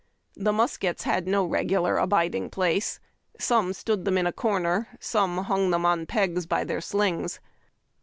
The 0.35 0.51
muskets 0.51 1.03
had 1.03 1.27
no 1.27 1.45
regular 1.45 1.97
abiding 1.99 2.49
place. 2.49 2.99
Some 3.37 3.71
stood 3.71 4.03
them 4.03 4.17
in 4.17 4.25
a 4.25 4.33
corner, 4.33 4.87
some 4.99 5.37
hung 5.43 5.69
them 5.69 5.85
on 5.85 6.07
pegs 6.07 6.47
by 6.47 6.63
the 6.63 6.81
slings. 6.81 7.39